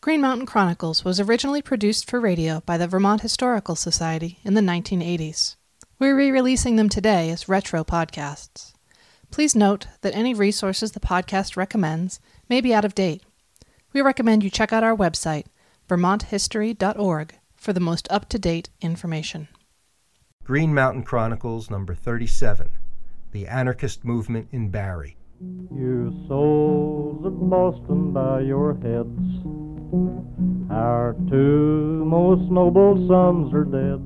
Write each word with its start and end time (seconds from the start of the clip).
Green 0.00 0.20
Mountain 0.20 0.46
Chronicles 0.46 1.04
was 1.04 1.18
originally 1.18 1.60
produced 1.60 2.08
for 2.08 2.20
radio 2.20 2.60
by 2.60 2.78
the 2.78 2.86
Vermont 2.86 3.20
Historical 3.22 3.74
Society 3.74 4.38
in 4.44 4.54
the 4.54 4.60
1980s. 4.60 5.56
We're 5.98 6.16
re 6.16 6.30
releasing 6.30 6.76
them 6.76 6.88
today 6.88 7.30
as 7.30 7.48
retro 7.48 7.82
podcasts. 7.82 8.74
Please 9.32 9.56
note 9.56 9.88
that 10.02 10.14
any 10.14 10.34
resources 10.34 10.92
the 10.92 11.00
podcast 11.00 11.56
recommends 11.56 12.20
may 12.48 12.60
be 12.60 12.72
out 12.72 12.84
of 12.84 12.94
date. 12.94 13.24
We 13.92 14.00
recommend 14.00 14.44
you 14.44 14.50
check 14.50 14.72
out 14.72 14.84
our 14.84 14.96
website, 14.96 15.46
vermonthistory.org, 15.88 17.34
for 17.56 17.72
the 17.72 17.80
most 17.80 18.06
up 18.08 18.28
to 18.28 18.38
date 18.38 18.70
information. 18.80 19.48
Green 20.44 20.72
Mountain 20.72 21.02
Chronicles, 21.02 21.70
number 21.70 21.96
37 21.96 22.70
The 23.32 23.48
Anarchist 23.48 24.04
Movement 24.04 24.46
in 24.52 24.70
Barre. 24.70 25.16
You 25.40 26.24
souls 26.28 27.26
of 27.26 27.50
Boston, 27.50 28.12
bow 28.12 28.38
your 28.38 28.74
heads. 28.74 29.67
Our 30.70 31.16
two 31.30 32.04
most 32.04 32.50
noble 32.50 32.94
sons 33.08 33.54
are 33.54 33.64
dead. 33.64 34.04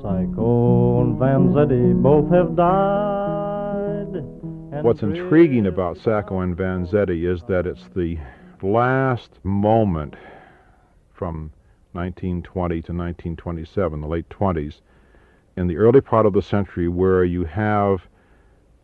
Sacco 0.00 1.02
and 1.02 1.18
Vanzetti 1.18 2.02
both 2.02 2.30
have 2.32 2.56
died. 2.56 4.24
What's 4.82 5.02
intriguing 5.02 5.66
about 5.66 5.98
Sacco 5.98 6.40
and 6.40 6.56
Vanzetti 6.56 7.30
is 7.30 7.42
that 7.48 7.66
it's 7.66 7.88
the 7.94 8.18
last 8.62 9.32
moment 9.42 10.16
from 11.12 11.52
1920 11.92 12.74
to 12.76 12.92
1927, 12.92 14.00
the 14.00 14.06
late 14.06 14.28
20s, 14.30 14.80
in 15.56 15.66
the 15.66 15.76
early 15.76 16.00
part 16.00 16.24
of 16.24 16.32
the 16.32 16.40
century 16.40 16.88
where 16.88 17.24
you 17.24 17.44
have 17.44 18.06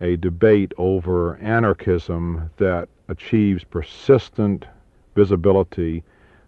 a 0.02 0.16
debate 0.16 0.72
over 0.76 1.36
anarchism 1.38 2.50
that 2.58 2.90
achieves 3.08 3.64
persistent 3.64 4.66
visibility 5.16 6.04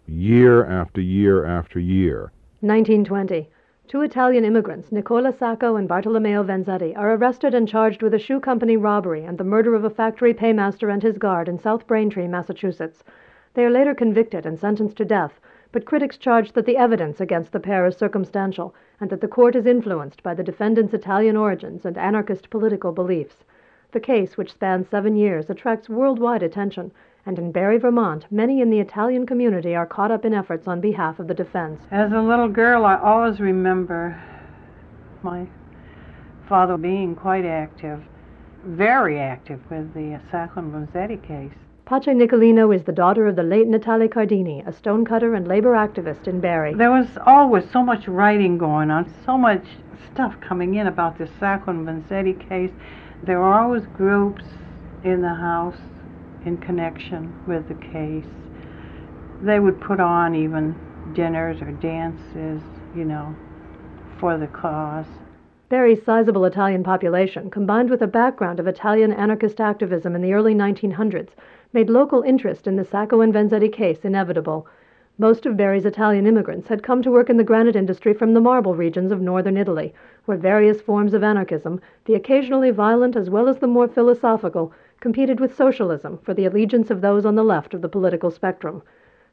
year 0.07 0.63
after 0.65 1.01
year 1.01 1.43
after 1.45 1.79
year. 1.79 2.31
1920. 2.61 3.49
Two 3.87 4.01
Italian 4.01 4.45
immigrants, 4.45 4.91
Nicola 4.91 5.33
Sacco 5.33 5.75
and 5.75 5.87
Bartolomeo 5.87 6.43
Vanzetti, 6.43 6.95
are 6.95 7.15
arrested 7.15 7.55
and 7.55 7.67
charged 7.67 8.03
with 8.03 8.13
a 8.13 8.19
shoe 8.19 8.39
company 8.39 8.77
robbery 8.77 9.23
and 9.23 9.39
the 9.39 9.43
murder 9.43 9.73
of 9.73 9.83
a 9.83 9.89
factory 9.89 10.31
paymaster 10.31 10.89
and 10.89 11.01
his 11.01 11.17
guard 11.17 11.49
in 11.49 11.57
South 11.57 11.87
Braintree, 11.87 12.27
Massachusetts. 12.27 13.03
They 13.55 13.65
are 13.65 13.71
later 13.71 13.95
convicted 13.95 14.45
and 14.45 14.59
sentenced 14.59 14.97
to 14.97 15.05
death, 15.05 15.41
but 15.71 15.85
critics 15.85 16.17
charge 16.17 16.51
that 16.51 16.67
the 16.67 16.77
evidence 16.77 17.19
against 17.19 17.51
the 17.51 17.59
pair 17.59 17.87
is 17.87 17.97
circumstantial 17.97 18.75
and 19.01 19.09
that 19.09 19.21
the 19.21 19.27
court 19.27 19.55
is 19.55 19.65
influenced 19.65 20.21
by 20.21 20.35
the 20.35 20.43
defendants' 20.43 20.93
Italian 20.93 21.35
origins 21.35 21.83
and 21.83 21.97
anarchist 21.97 22.51
political 22.51 22.91
beliefs. 22.91 23.43
The 23.91 23.99
case, 23.99 24.37
which 24.37 24.53
spans 24.53 24.87
seven 24.87 25.15
years, 25.15 25.49
attracts 25.49 25.89
worldwide 25.89 26.43
attention, 26.43 26.91
and 27.25 27.37
in 27.37 27.51
Barre, 27.51 27.79
Vermont, 27.79 28.25
many 28.31 28.61
in 28.61 28.69
the 28.69 28.79
Italian 28.79 29.25
community 29.25 29.75
are 29.75 29.85
caught 29.85 30.11
up 30.11 30.25
in 30.25 30.33
efforts 30.33 30.67
on 30.67 30.81
behalf 30.81 31.19
of 31.19 31.27
the 31.27 31.33
defense. 31.33 31.81
As 31.91 32.11
a 32.11 32.21
little 32.21 32.47
girl, 32.47 32.85
I 32.85 32.95
always 32.95 33.39
remember 33.39 34.21
my 35.21 35.47
father 36.47 36.77
being 36.77 37.15
quite 37.15 37.45
active, 37.45 38.01
very 38.63 39.19
active 39.19 39.59
with 39.69 39.93
the 39.93 40.19
Sacco 40.31 40.61
and 40.61 40.73
Vanzetti 40.73 41.21
case. 41.25 41.53
Pace 41.85 42.05
Nicolino 42.05 42.75
is 42.75 42.83
the 42.83 42.91
daughter 42.91 43.27
of 43.27 43.35
the 43.35 43.43
late 43.43 43.67
Natale 43.67 44.07
Cardini, 44.07 44.63
a 44.67 44.71
stonecutter 44.71 45.33
and 45.33 45.47
labor 45.47 45.73
activist 45.73 46.27
in 46.27 46.39
Barre. 46.39 46.73
There 46.73 46.91
was 46.91 47.07
always 47.25 47.63
so 47.71 47.83
much 47.83 48.07
writing 48.07 48.57
going 48.57 48.91
on, 48.91 49.11
so 49.25 49.37
much 49.37 49.65
stuff 50.13 50.35
coming 50.39 50.75
in 50.75 50.87
about 50.87 51.17
the 51.17 51.27
Sacco 51.39 51.71
and 51.71 51.87
Vanzetti 51.87 52.47
case. 52.47 52.71
There 53.23 53.39
were 53.39 53.53
always 53.53 53.85
groups 53.87 54.43
in 55.03 55.21
the 55.21 55.33
house 55.33 55.77
in 56.45 56.57
connection 56.57 57.33
with 57.47 57.67
the 57.67 57.75
case. 57.75 58.25
They 59.41 59.59
would 59.59 59.79
put 59.79 59.99
on 59.99 60.35
even 60.35 60.75
dinners 61.13 61.61
or 61.61 61.71
dances, 61.71 62.61
you 62.95 63.05
know, 63.05 63.35
for 64.19 64.37
the 64.37 64.47
cause. 64.47 65.05
Barre's 65.69 66.03
sizable 66.03 66.45
Italian 66.45 66.83
population, 66.83 67.51
combined 67.51 67.89
with 67.89 68.01
a 68.01 68.07
background 68.07 68.59
of 68.59 68.67
Italian 68.67 69.13
anarchist 69.13 69.61
activism 69.61 70.15
in 70.15 70.21
the 70.21 70.33
early 70.33 70.55
1900s, 70.55 71.29
made 71.73 71.89
local 71.89 72.23
interest 72.23 72.65
in 72.65 72.75
the 72.75 72.83
Sacco 72.83 73.21
and 73.21 73.31
Vanzetti 73.33 73.71
case 73.71 74.03
inevitable. 74.03 74.65
Most 75.19 75.45
of 75.45 75.57
Barre's 75.57 75.85
Italian 75.85 76.25
immigrants 76.25 76.69
had 76.69 76.81
come 76.81 77.03
to 77.03 77.11
work 77.11 77.29
in 77.29 77.37
the 77.37 77.43
granite 77.43 77.75
industry 77.75 78.13
from 78.13 78.33
the 78.33 78.41
marble 78.41 78.73
regions 78.73 79.11
of 79.11 79.21
northern 79.21 79.57
Italy, 79.57 79.93
where 80.25 80.37
various 80.37 80.81
forms 80.81 81.13
of 81.13 81.23
anarchism, 81.23 81.79
the 82.05 82.15
occasionally 82.15 82.71
violent 82.71 83.15
as 83.15 83.29
well 83.29 83.47
as 83.47 83.59
the 83.59 83.67
more 83.67 83.87
philosophical, 83.87 84.73
competed 84.99 85.39
with 85.39 85.55
socialism 85.55 86.17
for 86.23 86.33
the 86.33 86.45
allegiance 86.45 86.91
of 86.91 87.01
those 87.01 87.25
on 87.25 87.35
the 87.35 87.43
left 87.43 87.73
of 87.73 87.81
the 87.81 87.89
political 87.89 88.29
spectrum. 88.29 88.81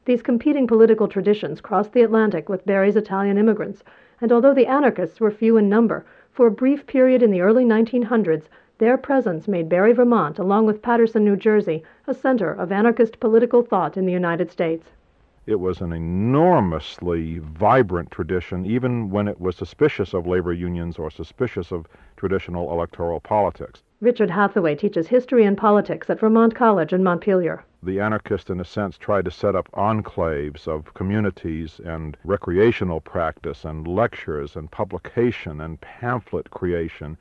These 0.05 0.21
competing 0.21 0.67
political 0.67 1.07
traditions 1.07 1.59
crossed 1.59 1.93
the 1.93 2.03
Atlantic 2.03 2.47
with 2.47 2.65
Barre's 2.65 2.95
Italian 2.95 3.37
immigrants, 3.37 3.83
and 4.21 4.31
although 4.31 4.53
the 4.53 4.67
anarchists 4.67 5.19
were 5.19 5.31
few 5.31 5.57
in 5.57 5.67
number, 5.67 6.05
for 6.31 6.47
a 6.47 6.51
brief 6.51 6.87
period 6.87 7.21
in 7.21 7.31
the 7.31 7.41
early 7.41 7.65
1900s, 7.65 8.45
their 8.77 8.97
presence 8.97 9.47
made 9.47 9.67
Barre, 9.67 9.93
Vermont, 9.93 10.39
along 10.39 10.65
with 10.65 10.81
Paterson, 10.81 11.25
New 11.25 11.35
Jersey, 11.35 11.83
a 12.05 12.13
center 12.13 12.51
of 12.51 12.71
anarchist 12.71 13.19
political 13.19 13.63
thought 13.63 13.97
in 13.97 14.05
the 14.05 14.13
United 14.13 14.51
States. 14.51 14.91
It 15.47 15.61
was 15.61 15.79
an 15.79 15.93
enormously 15.93 17.39
vibrant 17.39 18.11
tradition, 18.11 18.65
even 18.65 19.09
when 19.09 19.29
it 19.29 19.39
was 19.39 19.55
suspicious 19.55 20.13
of 20.13 20.27
labor 20.27 20.51
unions 20.51 20.99
or 20.99 21.09
suspicious 21.09 21.71
of 21.71 21.87
traditional 22.17 22.69
electoral 22.69 23.21
politics. 23.21 23.81
Richard 24.01 24.29
Hathaway 24.29 24.75
teaches 24.75 25.07
history 25.07 25.45
and 25.45 25.57
politics 25.57 26.09
at 26.09 26.19
Vermont 26.19 26.53
College 26.53 26.91
in 26.91 27.01
Montpelier. 27.01 27.63
The 27.81 28.01
anarchists, 28.01 28.49
in 28.49 28.59
a 28.59 28.65
sense, 28.65 28.97
tried 28.97 29.23
to 29.23 29.31
set 29.31 29.55
up 29.55 29.71
enclaves 29.71 30.67
of 30.67 30.93
communities 30.93 31.79
and 31.85 32.17
recreational 32.25 32.99
practice 32.99 33.63
and 33.63 33.87
lectures 33.87 34.57
and 34.57 34.69
publication 34.69 35.61
and 35.61 35.79
pamphlet 35.79 36.51
creation 36.51 37.15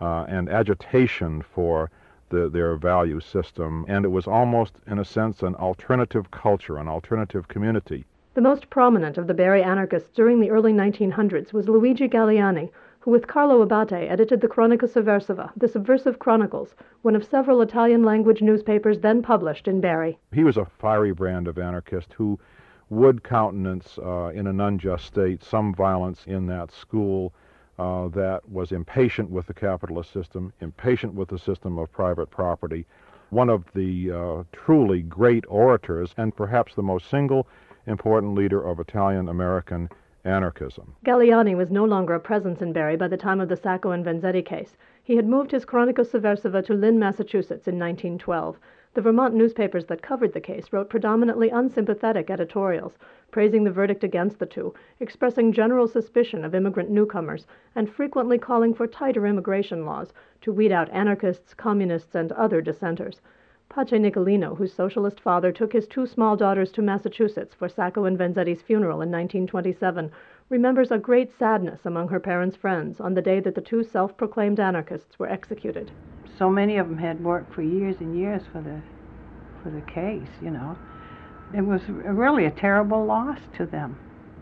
uh, 0.00 0.24
and 0.28 0.48
agitation 0.48 1.40
for 1.40 1.88
the, 2.30 2.48
their 2.48 2.74
value 2.76 3.20
system. 3.20 3.84
And 3.86 4.04
it 4.04 4.08
was 4.08 4.26
almost, 4.26 4.72
in 4.86 4.98
a 4.98 5.04
sense, 5.04 5.42
an 5.42 5.54
alternative 5.56 6.30
culture, 6.30 6.78
an 6.78 6.88
alternative 6.88 7.46
community. 7.48 8.06
The 8.34 8.40
most 8.40 8.70
prominent 8.70 9.18
of 9.18 9.26
the 9.26 9.34
Barre 9.34 9.62
anarchists 9.62 10.10
during 10.14 10.40
the 10.40 10.50
early 10.50 10.72
1900s 10.72 11.52
was 11.52 11.68
Luigi 11.68 12.08
Galleani, 12.08 12.70
who 13.00 13.10
with 13.10 13.26
Carlo 13.26 13.60
Abate 13.60 14.08
edited 14.08 14.40
the 14.40 14.48
Cronaca 14.48 14.88
Sovversiva, 14.88 15.50
the 15.56 15.68
Subversive 15.68 16.18
Chronicles, 16.18 16.74
one 17.02 17.16
of 17.16 17.24
several 17.24 17.60
Italian 17.60 18.02
language 18.02 18.40
newspapers 18.40 19.00
then 19.00 19.20
published 19.20 19.66
in 19.66 19.80
Barre. 19.80 20.18
He 20.32 20.44
was 20.44 20.56
a 20.56 20.64
fiery 20.64 21.12
brand 21.12 21.48
of 21.48 21.58
anarchist 21.58 22.12
who 22.12 22.38
would 22.90 23.24
countenance, 23.24 23.98
uh, 23.98 24.30
in 24.34 24.46
an 24.46 24.60
unjust 24.60 25.06
state, 25.06 25.42
some 25.42 25.74
violence 25.74 26.24
in 26.26 26.46
that 26.46 26.70
school 26.70 27.32
uh, 27.80 28.08
that 28.08 28.46
was 28.46 28.72
impatient 28.72 29.30
with 29.30 29.46
the 29.46 29.54
capitalist 29.54 30.12
system, 30.12 30.52
impatient 30.60 31.14
with 31.14 31.28
the 31.28 31.38
system 31.38 31.78
of 31.78 31.90
private 31.90 32.28
property. 32.28 32.84
One 33.30 33.48
of 33.48 33.64
the 33.74 34.10
uh, 34.10 34.42
truly 34.52 35.00
great 35.00 35.46
orators, 35.48 36.12
and 36.18 36.36
perhaps 36.36 36.74
the 36.74 36.82
most 36.82 37.08
single 37.08 37.48
important 37.86 38.34
leader 38.34 38.62
of 38.62 38.80
Italian 38.80 39.30
American 39.30 39.88
anarchism. 40.24 40.94
Galleani 41.06 41.56
was 41.56 41.70
no 41.70 41.86
longer 41.86 42.14
a 42.14 42.20
presence 42.20 42.60
in 42.60 42.74
Barre 42.74 42.96
by 42.96 43.08
the 43.08 43.16
time 43.16 43.40
of 43.40 43.48
the 43.48 43.56
Sacco 43.56 43.92
and 43.92 44.04
Vanzetti 44.04 44.44
case. 44.44 44.76
He 45.02 45.16
had 45.16 45.26
moved 45.26 45.50
his 45.50 45.64
Cronaca 45.64 46.04
Sovversiva 46.04 46.62
to 46.66 46.74
Lynn, 46.74 46.98
Massachusetts 46.98 47.66
in 47.66 47.78
1912. 47.78 48.58
The 48.92 49.00
Vermont 49.00 49.34
newspapers 49.34 49.86
that 49.86 50.02
covered 50.02 50.32
the 50.32 50.40
case 50.40 50.72
wrote 50.72 50.90
predominantly 50.90 51.48
unsympathetic 51.48 52.28
editorials, 52.28 52.98
praising 53.30 53.62
the 53.62 53.70
verdict 53.70 54.02
against 54.02 54.40
the 54.40 54.46
two, 54.46 54.74
expressing 54.98 55.52
general 55.52 55.86
suspicion 55.86 56.44
of 56.44 56.56
immigrant 56.56 56.90
newcomers, 56.90 57.46
and 57.76 57.88
frequently 57.88 58.36
calling 58.36 58.74
for 58.74 58.88
tighter 58.88 59.26
immigration 59.26 59.86
laws 59.86 60.12
to 60.40 60.52
weed 60.52 60.72
out 60.72 60.90
anarchists, 60.90 61.54
communists, 61.54 62.16
and 62.16 62.32
other 62.32 62.60
dissenters. 62.60 63.20
Pace 63.68 63.92
Nicolino, 63.92 64.56
whose 64.56 64.72
socialist 64.72 65.20
father 65.20 65.52
took 65.52 65.72
his 65.72 65.86
two 65.86 66.04
small 66.04 66.36
daughters 66.36 66.72
to 66.72 66.82
Massachusetts 66.82 67.54
for 67.54 67.68
Sacco 67.68 68.06
and 68.06 68.18
Vanzetti's 68.18 68.60
funeral 68.60 69.02
in 69.02 69.12
1927, 69.12 70.10
remembers 70.50 70.90
a 70.90 70.98
great 70.98 71.30
sadness 71.38 71.86
among 71.86 72.08
her 72.08 72.20
parents' 72.20 72.56
friends 72.56 73.00
on 73.00 73.14
the 73.14 73.22
day 73.22 73.38
that 73.38 73.54
the 73.54 73.60
two 73.60 73.84
self 73.84 74.16
proclaimed 74.16 74.58
anarchists 74.58 75.18
were 75.18 75.28
executed. 75.28 75.90
So 76.36 76.50
many 76.50 76.76
of 76.76 76.88
them 76.88 76.98
had 76.98 77.22
worked 77.24 77.54
for 77.54 77.62
years 77.62 77.96
and 78.00 78.18
years 78.18 78.42
for 78.52 78.60
the 78.60 78.80
for 79.62 79.70
the 79.70 79.80
case, 79.82 80.28
you 80.42 80.50
know. 80.50 80.76
It 81.54 81.60
was 81.60 81.82
really 81.88 82.46
a 82.46 82.50
terrible 82.50 83.04
loss 83.04 83.38
to 83.56 83.66
them. 83.66 83.96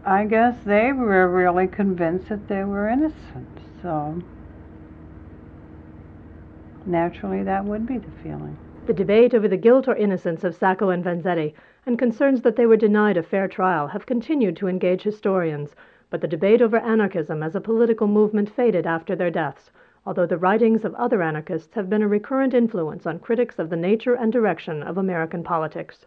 I 0.05 0.25
guess 0.25 0.57
they 0.65 0.93
were 0.93 1.29
really 1.29 1.67
convinced 1.67 2.29
that 2.31 2.49
they 2.49 2.65
were 2.65 2.89
innocent. 2.89 3.61
So 3.83 4.23
naturally 6.87 7.43
that 7.43 7.65
would 7.65 7.87
be 7.87 7.99
the 7.99 8.11
feeling. 8.23 8.57
The 8.87 8.95
debate 8.95 9.35
over 9.35 9.49
the 9.49 9.57
guilt 9.59 9.89
or 9.89 9.97
innocence 9.97 10.45
of 10.45 10.55
Sacco 10.55 10.89
and 10.89 11.05
Vanzetti 11.05 11.53
and 11.85 11.99
concerns 11.99 12.41
that 12.43 12.57
they 12.57 12.65
were 12.65 12.77
denied 12.77 13.19
a 13.19 13.23
fair 13.23 13.49
trial 13.49 13.89
have 13.89 14.07
continued 14.07 14.57
to 14.57 14.69
engage 14.69 15.03
historians, 15.03 15.75
but 16.11 16.21
the 16.21 16.29
debate 16.29 16.63
over 16.63 16.79
anarchism 16.79 17.43
as 17.43 17.55
a 17.55 17.61
political 17.61 18.07
movement 18.07 18.55
faded 18.55 18.87
after 18.87 19.15
their 19.15 19.31
deaths, 19.31 19.71
although 20.07 20.27
the 20.27 20.39
writings 20.39 20.85
of 20.85 20.95
other 20.95 21.23
anarchists 21.23 21.75
have 21.75 21.91
been 21.91 22.03
a 22.03 22.09
recurrent 22.09 22.55
influence 22.55 23.07
on 23.07 23.19
critics 23.19 23.59
of 23.59 23.71
the 23.71 23.77
nature 23.77 24.15
and 24.15 24.33
direction 24.33 24.83
of 24.83 24.97
American 24.97 25.45
politics. 25.45 26.07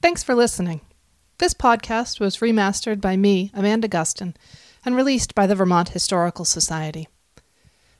Thanks 0.00 0.22
for 0.22 0.34
listening. 0.34 0.80
This 1.38 1.54
podcast 1.54 2.18
was 2.18 2.38
remastered 2.38 3.00
by 3.00 3.16
me, 3.16 3.50
Amanda 3.54 3.88
Gustin, 3.88 4.34
and 4.84 4.96
released 4.96 5.34
by 5.34 5.46
the 5.46 5.54
Vermont 5.54 5.90
Historical 5.90 6.44
Society. 6.44 7.08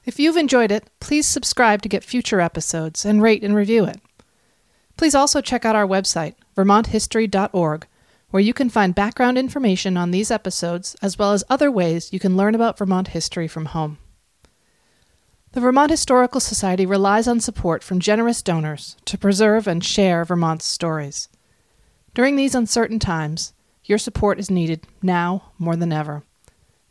If 0.05 0.19
you've 0.19 0.37
enjoyed 0.37 0.73
it, 0.73 0.89
please 1.01 1.27
subscribe 1.27 1.83
to 1.83 1.89
get 1.89 2.03
future 2.03 2.41
episodes 2.41 3.05
and 3.05 3.23
rate 3.23 3.45
and 3.45 3.55
review 3.55 3.85
it. 3.85 4.01
Please 4.99 5.15
also 5.15 5.41
check 5.41 5.65
out 5.65 5.77
our 5.77 5.87
website, 5.87 6.35
vermonthistory.org, 6.57 7.87
where 8.31 8.43
you 8.43 8.53
can 8.53 8.69
find 8.69 8.97
background 8.97 9.39
information 9.39 9.97
on 9.97 10.11
these 10.11 10.31
episodes 10.31 10.97
as 11.01 11.17
well 11.17 11.33
as 11.33 11.45
other 11.49 11.71
ways 11.71 12.13
you 12.13 12.19
can 12.19 12.37
learn 12.37 12.55
about 12.55 12.77
Vermont 12.77 13.09
history 13.09 13.47
from 13.47 13.65
home. 13.67 13.99
The 15.53 15.61
Vermont 15.61 15.93
Historical 15.93 16.41
Society 16.41 16.85
relies 16.85 17.29
on 17.29 17.39
support 17.41 17.85
from 17.85 18.01
generous 18.01 18.43
donors 18.43 18.97
to 19.07 19.17
preserve 19.17 19.69
and 19.69 19.85
share 19.85 20.25
Vermont's 20.25 20.67
stories. 20.67 21.29
During 22.13 22.35
these 22.35 22.57
uncertain 22.57 22.99
times, 22.99 23.53
your 23.85 23.99
support 23.99 24.41
is 24.41 24.51
needed 24.51 24.85
now 25.01 25.53
more 25.59 25.77
than 25.77 25.93
ever. 25.93 26.25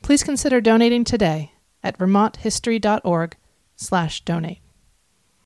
Please 0.01 0.23
consider 0.23 0.61
donating 0.61 1.03
today 1.03 1.51
at 1.83 1.99
vermonthistory.org/donate. 1.99 4.59